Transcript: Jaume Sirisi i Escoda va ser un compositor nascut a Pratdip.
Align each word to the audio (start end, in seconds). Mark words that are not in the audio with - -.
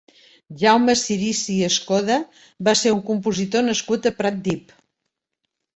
Jaume 0.61 0.95
Sirisi 1.01 1.57
i 1.57 1.67
Escoda 1.67 2.17
va 2.69 2.75
ser 2.83 2.97
un 2.97 3.07
compositor 3.11 3.69
nascut 3.71 4.11
a 4.11 4.15
Pratdip. 4.23 4.77